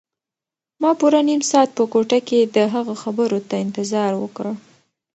[0.81, 4.45] ما پوره نیم ساعت په کوټه کې د هغه خبرو ته انتظار وکړ.